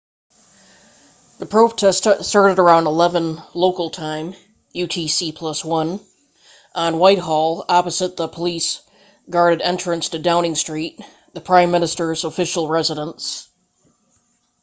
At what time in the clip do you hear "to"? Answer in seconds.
10.09-10.17